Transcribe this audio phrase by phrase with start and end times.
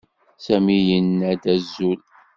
[0.45, 1.99] Sami yenna-d azul.